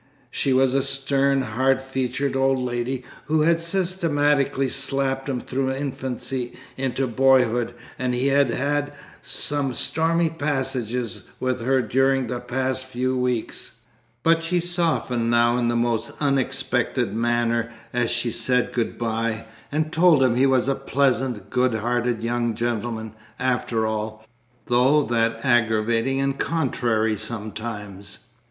[0.31, 6.55] She was a stern, hard featured old lady, who had systematically slapped him through infancy
[6.75, 13.15] into boyhood, and he had had some stormy passages with her during the past few
[13.15, 13.73] weeks;
[14.23, 19.91] but she softened now in the most unexpected manner as she said good bye, and
[19.93, 24.25] told him he was a "pleasant, good hearted young gentleman, after all,
[24.65, 28.25] though that aggravating and contrairy sometimes."